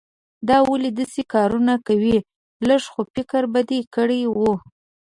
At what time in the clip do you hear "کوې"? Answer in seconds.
1.87-2.17